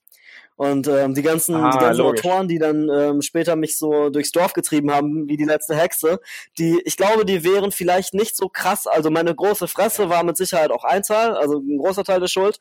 [0.57, 4.31] Und ähm, die ganzen, ah, die ganzen Autoren, die dann ähm, später mich so durchs
[4.31, 6.21] Dorf getrieben haben, wie die letzte Hexe,
[6.59, 8.87] die, ich glaube, die wären vielleicht nicht so krass.
[8.87, 12.29] Also meine große Fresse war mit Sicherheit auch ein Teil, also ein großer Teil der
[12.29, 12.61] Schuld.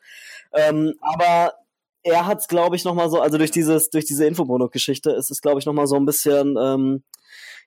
[0.52, 1.54] Ähm, aber
[2.02, 5.60] er hat's, glaube ich, nochmal so, also durch dieses, durch diese Infoprodukt-Geschichte ist es, glaube
[5.60, 7.04] ich, nochmal so ein bisschen, ähm,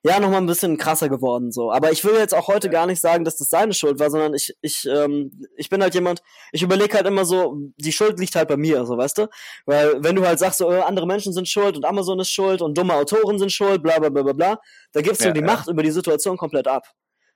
[0.04, 1.72] ja, nochmal ein bisschen krasser geworden, so.
[1.72, 4.34] Aber ich will jetzt auch heute gar nicht sagen, dass das seine Schuld war, sondern
[4.34, 8.34] ich, ich, ähm, ich bin halt jemand, ich überlege halt immer so, die Schuld liegt
[8.36, 9.28] halt bei mir, so, weißt du?
[9.66, 12.62] Weil, wenn du halt sagst, so, äh, andere Menschen sind schuld und Amazon ist schuld
[12.62, 14.60] und dumme Autoren sind schuld, bla, bla, bla, bla, bla,
[14.92, 15.46] da gibst ja, du die ja.
[15.46, 16.84] Macht über die Situation komplett ab.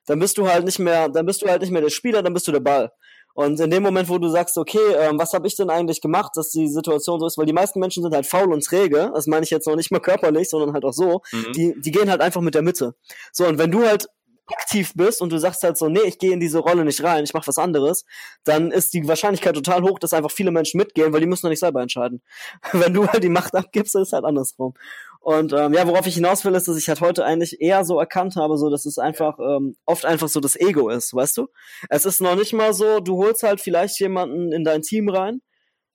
[0.07, 2.35] Dann bist du halt nicht mehr, dann bist du halt nicht mehr der Spieler, dann
[2.35, 2.92] bist du der Ball.
[3.35, 6.33] Und in dem Moment, wo du sagst, okay, ähm, was habe ich denn eigentlich gemacht,
[6.35, 9.27] dass die Situation so ist, weil die meisten Menschen sind halt faul und träge, das
[9.27, 11.53] meine ich jetzt noch nicht mal körperlich, sondern halt auch so, mhm.
[11.53, 12.95] die, die gehen halt einfach mit der Mitte.
[13.33, 14.07] So, und wenn du halt
[14.47, 17.25] aktiv bist und du sagst halt so, nee, ich gehe in diese Rolle nicht rein,
[17.25, 18.05] ich mache was anderes,
[18.45, 21.51] dann ist die Wahrscheinlichkeit total hoch, dass einfach viele Menschen mitgehen, weil die müssen doch
[21.51, 22.23] nicht selber entscheiden.
[22.73, 24.75] Wenn du halt die Macht abgibst, dann ist halt andersrum.
[25.22, 27.96] Und ähm, ja, worauf ich hinaus will, ist, dass ich halt heute eigentlich eher so
[28.00, 31.46] erkannt habe, so dass es einfach ähm, oft einfach so das Ego ist, weißt du?
[31.88, 35.40] Es ist noch nicht mal so, du holst halt vielleicht jemanden in dein Team rein,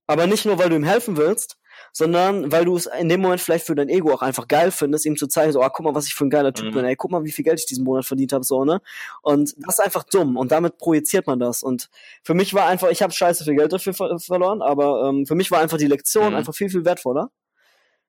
[0.07, 1.57] aber nicht nur, weil du ihm helfen willst,
[1.91, 5.05] sondern weil du es in dem Moment vielleicht für dein Ego auch einfach geil findest,
[5.05, 6.75] ihm zu zeigen, so, ah, guck mal, was ich für ein geiler Typ mhm.
[6.75, 8.79] bin, ey, guck mal, wie viel Geld ich diesen Monat verdient habe, so, ne?
[9.21, 11.63] Und das ist einfach dumm und damit projiziert man das.
[11.63, 11.89] Und
[12.23, 15.35] für mich war einfach, ich habe scheiße viel Geld dafür ver verloren, aber ähm, für
[15.35, 16.35] mich war einfach die Lektion mhm.
[16.35, 17.29] einfach viel, viel wertvoller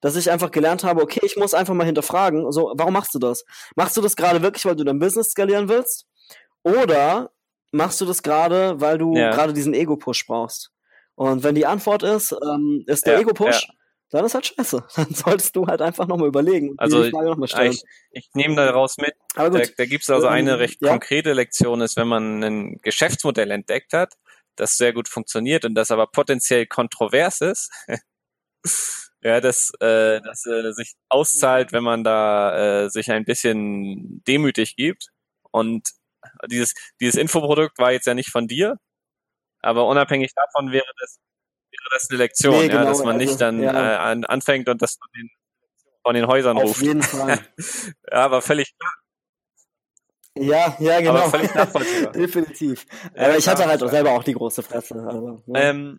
[0.00, 3.18] dass ich einfach gelernt habe, okay, ich muss einfach mal hinterfragen, so, warum machst du
[3.18, 3.44] das?
[3.76, 6.06] Machst du das gerade wirklich, weil du dein Business skalieren willst?
[6.62, 7.30] Oder
[7.72, 9.30] machst du das gerade, weil du ja.
[9.30, 10.70] gerade diesen Ego-Push brauchst?
[11.14, 13.74] Und wenn die Antwort ist, ähm, ist der ja, Ego-Push, ja.
[14.10, 14.84] dann ist halt scheiße.
[14.96, 16.74] Dann solltest du halt einfach nochmal überlegen.
[16.78, 17.12] Also ich,
[18.12, 21.96] ich nehme daraus mit, da, da gibt es also eine ähm, recht konkrete Lektion, ist,
[21.96, 24.14] wenn man ein Geschäftsmodell entdeckt hat,
[24.54, 27.70] das sehr gut funktioniert und das aber potenziell kontrovers ist,
[29.22, 34.76] ja, dass äh, das äh, sich auszahlt, wenn man da äh, sich ein bisschen demütig
[34.76, 35.08] gibt.
[35.50, 35.88] Und
[36.46, 38.78] dieses, dieses Infoprodukt war jetzt ja nicht von dir,
[39.60, 41.18] aber unabhängig davon wäre das,
[41.70, 43.72] wäre das eine Lektion, nee, genau, ja, dass man also, nicht dann ja.
[43.72, 45.30] äh, an, anfängt und das von den,
[46.02, 46.76] von den Häusern Auf ruft.
[46.76, 47.38] Auf jeden Fall.
[48.12, 48.92] ja, aber völlig klar.
[50.40, 51.16] Ja, ja, genau.
[51.16, 52.12] Aber völlig nachvollziehbar.
[52.14, 52.86] Definitiv.
[53.16, 54.94] Ja, aber ich hatte halt auch selber auch die große Fresse.
[54.94, 55.60] Also, ja.
[55.60, 55.98] ähm,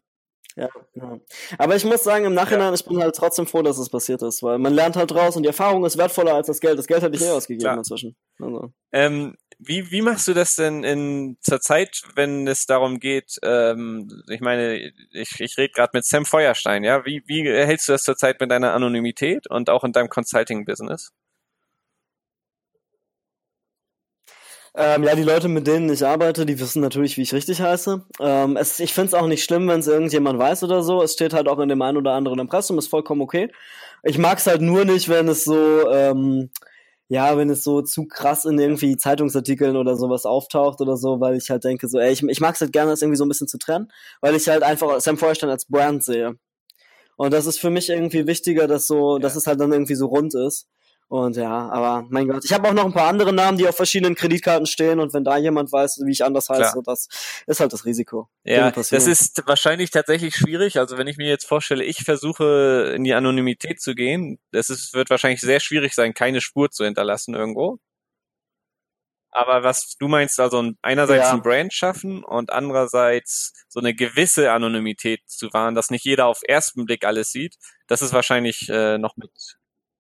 [0.60, 1.20] ja, ja.
[1.58, 2.74] Aber ich muss sagen, im Nachhinein, ja.
[2.74, 5.44] ich bin halt trotzdem froh, dass es passiert ist, weil man lernt halt raus und
[5.44, 6.78] die Erfahrung ist wertvoller als das Geld.
[6.78, 7.78] Das Geld hätte ich eh ausgegeben Klar.
[7.78, 8.16] inzwischen.
[8.40, 8.72] Also.
[8.92, 14.24] Ähm, wie, wie machst du das denn in zur Zeit, wenn es darum geht, ähm,
[14.30, 17.06] ich meine, ich, ich rede gerade mit Sam Feuerstein, ja?
[17.06, 21.12] Wie, wie hältst du das zur Zeit mit deiner Anonymität und auch in deinem Consulting-Business?
[24.76, 28.06] Ähm, ja, die Leute, mit denen ich arbeite, die wissen natürlich, wie ich richtig heiße.
[28.20, 31.02] Ähm, es, ich finde es auch nicht schlimm, wenn es irgendjemand weiß oder so.
[31.02, 33.52] Es steht halt auch in dem einen oder anderen Impressum, ist vollkommen okay.
[34.04, 36.52] Ich mag es halt nur nicht, wenn es so, ähm,
[37.10, 41.36] ja, wenn es so zu krass in irgendwie Zeitungsartikeln oder sowas auftaucht oder so, weil
[41.36, 43.30] ich halt denke, so, ey, ich, ich mag es halt gerne, das irgendwie so ein
[43.30, 46.36] bisschen zu trennen, weil ich halt einfach Sam Feuerstein als Brand sehe.
[47.18, 49.20] Und das ist für mich irgendwie wichtiger, dass so, ja.
[49.20, 50.68] dass es halt dann irgendwie so rund ist.
[51.10, 53.76] Und ja, aber mein Gott, ich habe auch noch ein paar andere Namen, die auf
[53.76, 56.84] verschiedenen Kreditkarten stehen und wenn da jemand weiß, wie ich anders heiße, Klar.
[56.86, 57.08] das
[57.48, 58.30] ist halt das Risiko.
[58.44, 60.78] Ja, das ist wahrscheinlich tatsächlich schwierig.
[60.78, 64.94] Also wenn ich mir jetzt vorstelle, ich versuche in die Anonymität zu gehen, das ist,
[64.94, 67.80] wird wahrscheinlich sehr schwierig sein, keine Spur zu hinterlassen irgendwo.
[69.32, 71.34] Aber was du meinst, also einerseits ja.
[71.34, 76.42] ein Brand schaffen und andererseits so eine gewisse Anonymität zu wahren, dass nicht jeder auf
[76.48, 77.56] ersten Blick alles sieht,
[77.88, 79.59] das ist wahrscheinlich äh, noch mit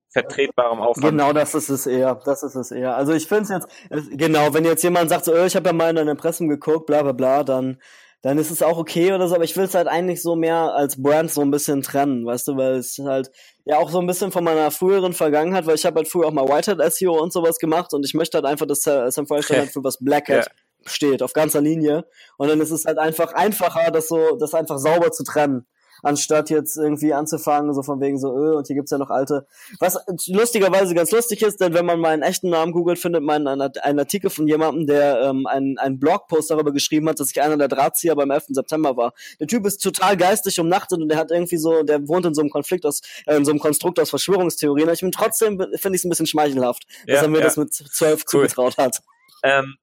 [0.09, 1.11] vertretbarem Aufwand.
[1.11, 2.19] Genau, das ist es eher.
[2.25, 2.95] Das ist es eher.
[2.95, 5.73] Also ich finde es jetzt, genau, wenn jetzt jemand sagt, so, oh, ich habe ja
[5.73, 7.79] mal in deinem Impressum geguckt, bla bla bla, dann,
[8.21, 10.73] dann ist es auch okay oder so, aber ich will es halt eigentlich so mehr
[10.73, 13.31] als Brand so ein bisschen trennen, weißt du, weil es halt
[13.65, 16.33] ja auch so ein bisschen von meiner früheren Vergangenheit, weil ich habe halt früher auch
[16.33, 19.69] mal Whitehead SEO und sowas gemacht und ich möchte halt einfach, dass Sam Feuerstein halt
[19.69, 20.51] für was Blackhead ja.
[20.91, 22.05] steht, auf ganzer Linie.
[22.37, 25.67] Und dann ist es halt einfach einfacher, das so, das einfach sauber zu trennen
[26.03, 29.45] anstatt jetzt irgendwie anzufangen, so von wegen so, öh, und hier gibt's ja noch alte.
[29.79, 33.61] Was lustigerweise ganz lustig ist, denn wenn man meinen echten Namen googelt, findet man einen,
[33.61, 37.57] einen Artikel von jemandem, der ähm, einen, einen Blogpost darüber geschrieben hat, dass ich einer
[37.57, 38.45] der Drahtzieher beim 11.
[38.49, 39.13] September war.
[39.39, 42.41] Der Typ ist total geistig umnachtet und der hat irgendwie so, der wohnt in so
[42.41, 44.89] einem Konflikt aus, äh, in so einem Konstrukt aus Verschwörungstheorien.
[44.89, 47.45] Ich bin trotzdem, finde ich es ein bisschen schmeichelhaft, ja, dass er mir ja.
[47.45, 48.47] das mit zwölf cool.
[48.47, 49.01] zugetraut hat.
[49.43, 49.75] Ähm,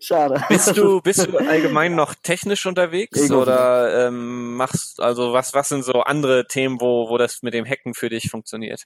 [0.00, 0.42] Schade.
[0.48, 3.42] Bist du, bist du allgemein noch technisch unterwegs Ego.
[3.42, 7.64] oder ähm, machst also was was sind so andere Themen, wo wo das mit dem
[7.66, 8.84] Hacken für dich funktioniert?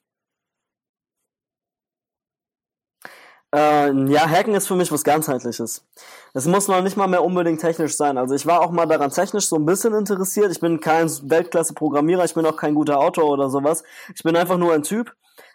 [3.54, 5.86] Äh, ja, Hacken ist für mich was ganzheitliches.
[6.34, 8.18] Es muss noch nicht mal mehr unbedingt technisch sein.
[8.18, 10.50] Also ich war auch mal daran technisch so ein bisschen interessiert.
[10.50, 13.84] Ich bin kein Weltklasse-Programmierer, ich bin auch kein guter Autor oder sowas.
[14.14, 15.14] Ich bin einfach nur ein Typ,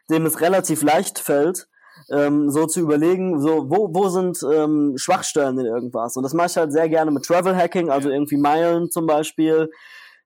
[0.09, 1.67] dem es relativ leicht fällt,
[2.11, 6.15] ähm, so zu überlegen, so wo, wo sind ähm, Schwachstellen in irgendwas.
[6.15, 9.69] Und das mache ich halt sehr gerne mit Travel Hacking, also irgendwie Meilen zum Beispiel.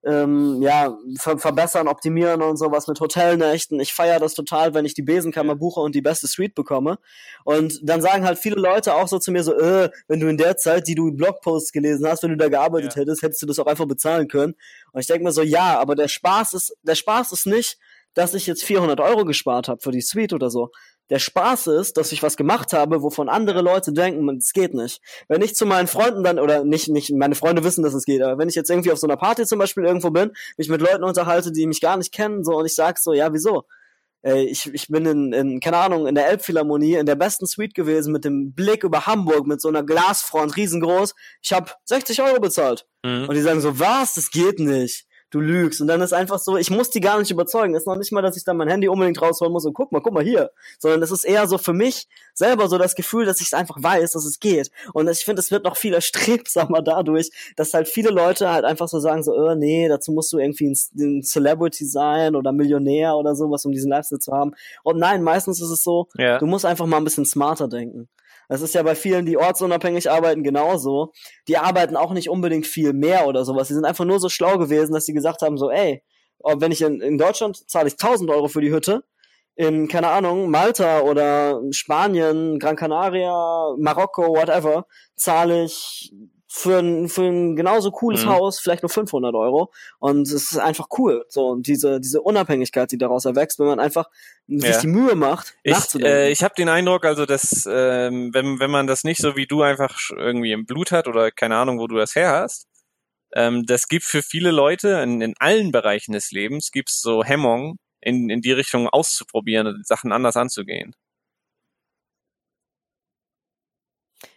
[0.06, 3.80] ähm, ja, ver verbessern, optimieren und sowas mit Hotelnächten.
[3.80, 6.98] Ich feiere das total, wenn ich die Besenkammer buche und die beste Suite bekomme.
[7.44, 10.36] Und dann sagen halt viele Leute auch so zu mir so, äh, wenn du in
[10.36, 13.00] der Zeit, die du Blogposts gelesen hast, wenn du da gearbeitet ja.
[13.00, 14.54] hättest, hättest du das auch einfach bezahlen können.
[14.92, 17.76] Und ich denke mir so, ja, aber der Spaß ist, der Spaß ist nicht,
[18.14, 20.70] dass ich jetzt 400 Euro gespart habe für die Suite oder so.
[21.10, 25.00] Der Spaß ist, dass ich was gemacht habe, wovon andere Leute denken, es geht nicht.
[25.28, 28.22] Wenn ich zu meinen Freunden dann, oder nicht, nicht, meine Freunde wissen, dass es geht,
[28.22, 30.80] aber wenn ich jetzt irgendwie auf so einer Party zum Beispiel irgendwo bin, mich mit
[30.80, 33.64] Leuten unterhalte, die mich gar nicht kennen, so, und ich sag so, ja, wieso?
[34.22, 38.12] ich, ich bin in, in, keine Ahnung, in der Elbphilharmonie, in der besten Suite gewesen,
[38.12, 41.14] mit dem Blick über Hamburg, mit so einer Glasfront, riesengroß.
[41.42, 42.88] Ich habe 60 Euro bezahlt.
[43.04, 43.28] Mhm.
[43.28, 44.14] Und die sagen so, was?
[44.14, 45.80] Das geht nicht du lügst.
[45.80, 47.74] Und dann ist einfach so, ich muss die gar nicht überzeugen.
[47.74, 49.92] Es ist noch nicht mal, dass ich dann mein Handy unbedingt rausholen muss und guck
[49.92, 50.50] mal, guck mal hier.
[50.78, 53.76] Sondern es ist eher so für mich selber so das Gefühl, dass ich es einfach
[53.80, 54.70] weiß, dass es geht.
[54.92, 58.88] Und ich finde, es wird noch viel erstrebsamer dadurch, dass halt viele Leute halt einfach
[58.88, 63.16] so sagen, so, äh, nee, dazu musst du irgendwie ein, ein Celebrity sein oder Millionär
[63.16, 64.52] oder sowas, um diesen Lifestyle zu haben.
[64.82, 66.38] Und nein, meistens ist es so, ja.
[66.38, 68.08] du musst einfach mal ein bisschen smarter denken.
[68.48, 71.12] Das ist ja bei vielen, die ortsunabhängig arbeiten, genauso.
[71.48, 73.68] Die arbeiten auch nicht unbedingt viel mehr oder sowas.
[73.68, 76.02] Die sind einfach nur so schlau gewesen, dass sie gesagt haben, so, ey,
[76.44, 79.02] wenn ich in, in Deutschland zahle ich 1000 Euro für die Hütte,
[79.56, 86.12] in, keine Ahnung, Malta oder Spanien, Gran Canaria, Marokko, whatever, zahle ich
[86.56, 88.30] für ein, für ein genauso cooles mhm.
[88.30, 89.70] Haus vielleicht nur 500 Euro.
[89.98, 91.26] Und es ist einfach cool.
[91.28, 94.06] So, und diese, diese Unabhängigkeit, die daraus erwächst, wenn man einfach
[94.46, 94.72] ja.
[94.72, 96.16] sich die Mühe macht, ich, nachzudenken.
[96.16, 99.46] Äh, ich habe den Eindruck, also, dass, ähm, wenn, wenn man das nicht so wie
[99.46, 102.66] du einfach irgendwie im Blut hat oder keine Ahnung, wo du das her hast,
[103.34, 107.76] ähm, das gibt für viele Leute in, in allen Bereichen des Lebens, gibt's so Hemmungen,
[108.00, 110.94] in, in die Richtung auszuprobieren und Sachen anders anzugehen.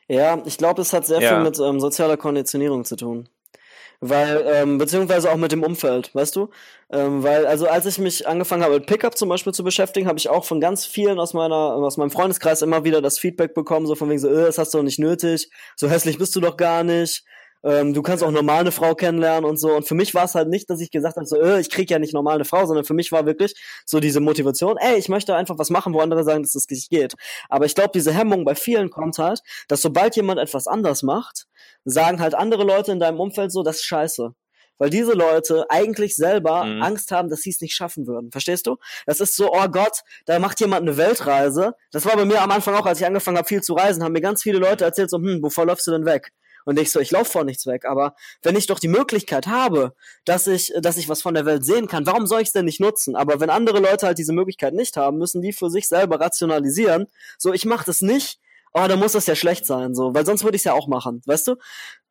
[0.09, 1.29] Ja, ich glaube, es hat sehr ja.
[1.29, 3.29] viel mit ähm, sozialer Konditionierung zu tun.
[4.01, 6.49] Weil, ähm, beziehungsweise auch mit dem Umfeld, weißt du?
[6.89, 10.17] Ähm, weil, also als ich mich angefangen habe, mit Pickup zum Beispiel zu beschäftigen, habe
[10.17, 13.85] ich auch von ganz vielen aus meiner, aus meinem Freundeskreis immer wieder das Feedback bekommen,
[13.85, 16.39] so von wegen so, äh, das hast du doch nicht nötig, so hässlich bist du
[16.39, 17.23] doch gar nicht.
[17.63, 19.75] Ähm, du kannst auch normal eine Frau kennenlernen und so.
[19.75, 21.89] Und für mich war es halt nicht, dass ich gesagt habe, so, äh, ich krieg
[21.89, 25.09] ja nicht normal eine Frau, sondern für mich war wirklich so diese Motivation, ey, ich
[25.09, 27.15] möchte einfach was machen, wo andere sagen, dass das nicht geht.
[27.49, 31.47] Aber ich glaube, diese Hemmung bei vielen kommt halt, dass sobald jemand etwas anders macht,
[31.85, 34.33] sagen halt andere Leute in deinem Umfeld so, das ist scheiße
[34.79, 36.81] weil diese Leute eigentlich selber mhm.
[36.81, 38.31] Angst haben, dass sie es nicht schaffen würden.
[38.31, 38.77] Verstehst du?
[39.05, 41.75] Das ist so, oh Gott, da macht jemand eine Weltreise.
[41.91, 44.13] Das war bei mir am Anfang auch, als ich angefangen habe, viel zu reisen, haben
[44.13, 46.31] mir ganz viele Leute erzählt, so, hm, wovor läufst du denn weg?
[46.69, 47.85] Und ich so, ich laufe vor nichts weg.
[47.85, 51.65] Aber wenn ich doch die Möglichkeit habe, dass ich, dass ich was von der Welt
[51.65, 53.15] sehen kann, warum soll ich es denn nicht nutzen?
[53.15, 57.07] Aber wenn andere Leute halt diese Möglichkeit nicht haben, müssen die für sich selber rationalisieren.
[57.39, 58.39] So, ich mache das nicht,
[58.75, 60.87] oh, dann muss das ja schlecht sein, so, weil sonst würde ich es ja auch
[60.87, 61.55] machen, weißt du?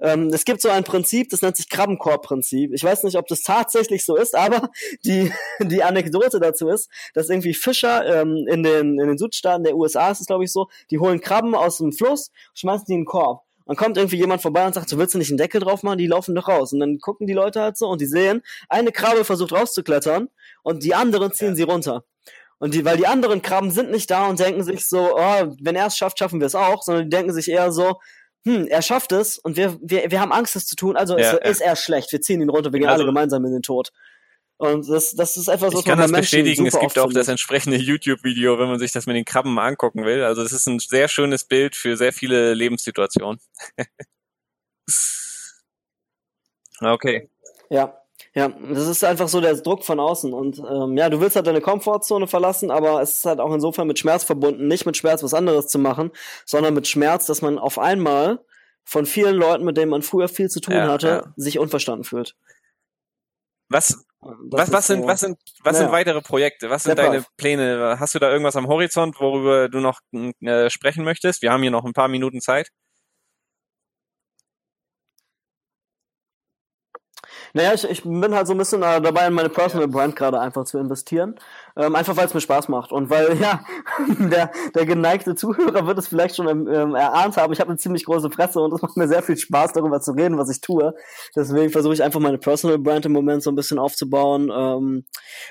[0.00, 2.72] Ähm, es gibt so ein Prinzip, das nennt sich Krabbenkorb-Prinzip.
[2.74, 4.70] Ich weiß nicht, ob das tatsächlich so ist, aber
[5.04, 9.76] die, die Anekdote dazu ist, dass irgendwie Fischer ähm, in, den, in den Südstaaten der
[9.76, 13.00] USA ist es, glaube ich, so, die holen Krabben aus dem Fluss, schmeißen die in
[13.02, 13.47] den Korb.
[13.68, 15.98] Dann kommt irgendwie jemand vorbei und sagt, so willst du nicht einen Deckel drauf machen?
[15.98, 16.72] Die laufen doch raus.
[16.72, 20.28] Und dann gucken die Leute halt so und die sehen, eine Krabbe versucht rauszuklettern
[20.62, 21.54] und die anderen ziehen ja.
[21.54, 22.04] sie runter.
[22.58, 25.76] Und die, weil die anderen Krabben sind nicht da und denken sich so, oh, wenn
[25.76, 28.00] er es schafft, schaffen wir es auch, sondern die denken sich eher so,
[28.44, 31.32] hm, er schafft es und wir, wir, wir haben Angst, es zu tun, also ja,
[31.32, 31.50] ist, ja.
[31.50, 32.10] ist er schlecht.
[32.10, 33.92] Wir ziehen ihn runter, wir gehen also, alle gemeinsam in den Tod.
[34.58, 35.78] Und das, das ist einfach so.
[35.78, 36.66] Ich kann das Menschen bestätigen.
[36.66, 40.04] Es gibt auch das entsprechende YouTube-Video, wenn man sich das mit den Krabben mal angucken
[40.04, 40.24] will.
[40.24, 43.40] Also es ist ein sehr schönes Bild für sehr viele Lebenssituationen.
[46.80, 47.30] okay.
[47.70, 48.02] Ja,
[48.34, 50.32] ja, das ist einfach so der Druck von außen.
[50.32, 53.86] Und ähm, ja, du willst halt deine Komfortzone verlassen, aber es ist halt auch insofern
[53.86, 56.10] mit Schmerz verbunden, nicht mit Schmerz was anderes zu machen,
[56.44, 58.40] sondern mit Schmerz, dass man auf einmal
[58.84, 61.32] von vielen Leuten, mit denen man früher viel zu tun ja, hatte, ja.
[61.36, 62.34] sich unverstanden fühlt.
[63.68, 65.84] Was, was, was sind, was sind, was naja.
[65.84, 66.70] sind weitere Projekte?
[66.70, 67.96] Was sind Step deine Pläne?
[68.00, 70.00] Hast du da irgendwas am Horizont, worüber du noch
[70.40, 71.42] äh, sprechen möchtest?
[71.42, 72.68] Wir haben hier noch ein paar Minuten Zeit.
[77.54, 80.40] Naja, ich, ich bin halt so ein bisschen äh, dabei, in meine Personal Brand gerade
[80.40, 81.38] einfach zu investieren.
[81.78, 82.90] Ähm, einfach weil es mir Spaß macht.
[82.90, 83.64] Und weil, ja,
[84.18, 87.52] der, der geneigte Zuhörer wird es vielleicht schon ähm, erahnt haben.
[87.52, 90.12] Ich habe eine ziemlich große Fresse und es macht mir sehr viel Spaß, darüber zu
[90.12, 90.92] reden, was ich tue.
[91.36, 94.50] Deswegen versuche ich einfach meine Personal Brand im Moment so ein bisschen aufzubauen.
[94.52, 95.04] Ähm,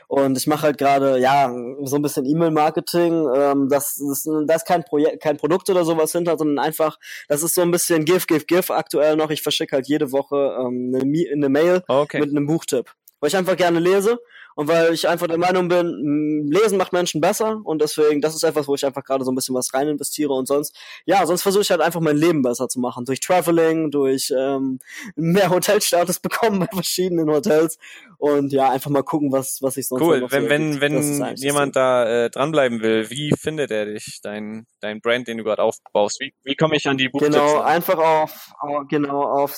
[0.09, 1.49] und ich mache halt gerade, ja,
[1.83, 3.29] so ein bisschen E-Mail-Marketing.
[3.33, 6.97] Ähm, das, das, das ist kein Projekt, kein Produkt oder sowas hinter, sondern einfach,
[7.29, 9.29] das ist so ein bisschen Give, Give, Give aktuell noch.
[9.29, 12.19] Ich verschicke halt jede Woche ähm, eine, eine Mail okay.
[12.19, 12.91] mit einem Buchtipp.
[13.21, 14.19] weil ich einfach gerne lese
[14.58, 18.43] und weil ich einfach der Meinung bin, lesen macht Menschen besser und deswegen, das ist
[18.43, 21.43] etwas, wo ich einfach gerade so ein bisschen was rein investiere und sonst, ja, sonst
[21.43, 23.06] versuche ich halt einfach mein Leben besser zu machen.
[23.06, 24.80] Durch Traveling, durch ähm,
[25.15, 27.78] mehr Hotelstatus bekommen bei verschiedenen Hotels
[28.17, 31.76] und ja, einfach mal gucken, was, was ich sonst Cool, wenn, so wenn, wenn jemand
[31.76, 36.20] da äh, dranbleiben will, wie findet er dich, dein, dein Brand, den du gerade aufbaust?
[36.20, 37.36] Wie, wie komme ich an die Buchtipps?
[37.36, 38.50] Genau, einfach auf,
[38.89, 39.56] genau, auf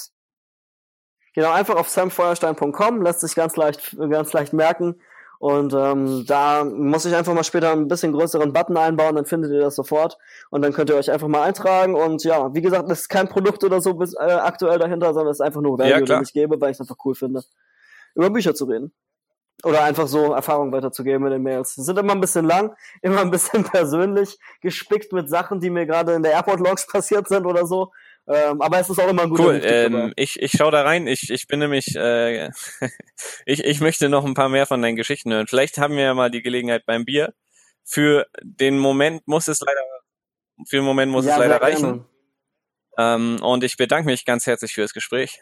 [1.36, 5.00] Genau, einfach auf samfeuerstein.com, lässt sich ganz leicht, ganz leicht merken.
[5.40, 9.52] Und ähm, da muss ich einfach mal später ein bisschen größeren Button einbauen, dann findet
[9.52, 10.18] ihr das sofort.
[10.50, 11.96] Und dann könnt ihr euch einfach mal eintragen.
[11.96, 15.32] Und ja, wie gesagt, das ist kein Produkt oder so bis, äh, aktuell dahinter, sondern
[15.32, 17.42] es ist einfach nur Value, ja, den ich gebe, weil ich es einfach cool finde,
[18.16, 18.92] über Bücher zu reden.
[19.64, 21.76] Oder einfach so Erfahrungen weiterzugeben in den Mails.
[21.76, 25.86] Die sind immer ein bisschen lang, immer ein bisschen persönlich, gespickt mit Sachen, die mir
[25.86, 27.94] gerade in der Airport Logs passiert sind oder so.
[28.32, 31.08] Ähm, aber es ist auch immer ein guter Cool, ähm, ich, ich schau da rein.
[31.08, 32.52] Ich, ich bin nämlich, äh,
[33.46, 35.48] ich, ich möchte noch ein paar mehr von deinen Geschichten hören.
[35.48, 37.34] Vielleicht haben wir ja mal die Gelegenheit beim Bier.
[37.84, 39.82] Für den Moment muss es leider,
[40.68, 42.06] für den Moment muss ja, es leider reichen.
[43.00, 45.42] Ähm, und ich bedanke mich ganz herzlich für das Gespräch.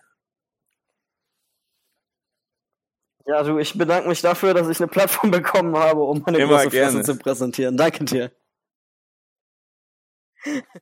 [3.26, 6.64] Ja, du, ich bedanke mich dafür, dass ich eine Plattform bekommen habe, um meine Immer
[6.64, 7.76] große Fresse zu präsentieren.
[7.76, 8.32] Danke dir.